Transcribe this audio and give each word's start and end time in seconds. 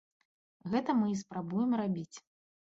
Гэта 0.73 0.95
мы 1.01 1.09
і 1.11 1.19
спрабуем 1.21 1.77
рабіць. 1.81 2.17